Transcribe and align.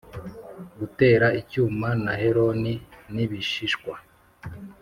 gutera 0.79 1.27
icyuma, 1.41 1.87
na 2.03 2.13
heron, 2.21 2.63
n'ibishishwa 3.13 3.93